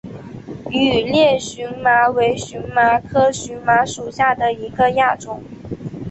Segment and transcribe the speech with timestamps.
[0.71, 5.43] 羽裂荨麻为荨麻科荨麻属下的一个亚种。